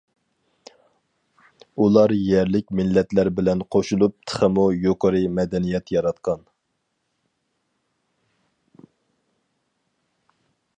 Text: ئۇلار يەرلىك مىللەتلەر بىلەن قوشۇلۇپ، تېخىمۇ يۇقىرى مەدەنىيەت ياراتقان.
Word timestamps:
ئۇلار 1.83 2.13
يەرلىك 2.19 2.73
مىللەتلەر 2.79 3.29
بىلەن 3.41 3.61
قوشۇلۇپ، 3.75 4.15
تېخىمۇ 4.31 4.65
يۇقىرى 4.87 5.23
مەدەنىيەت 5.41 5.95
ياراتقان. 5.97 6.43